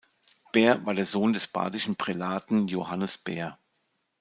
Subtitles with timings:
[0.51, 3.59] Bähr war der Sohn des badischen Prälaten Johannes Bähr.